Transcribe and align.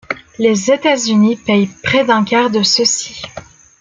Les 0.39 0.71
États-Unis 0.71 1.35
paient 1.35 1.69
près 1.83 2.03
d'un 2.03 2.23
quart 2.23 2.49
de 2.49 2.63
ceux-ci. 2.63 3.21